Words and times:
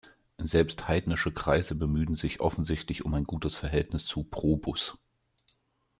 Selbst 0.39 0.87
heidnische 0.87 1.31
Kreise 1.31 1.75
bemühten 1.75 2.15
sich 2.15 2.39
offensichtlich 2.39 3.05
um 3.05 3.13
ein 3.13 3.25
gutes 3.25 3.55
Verhältnis 3.55 4.03
zu 4.07 4.23
Probus. 4.23 4.97